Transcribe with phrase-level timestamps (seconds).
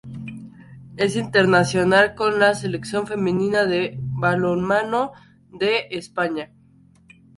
[0.97, 5.11] Es internacional con la selección femenina de balonmano
[5.51, 6.49] de España.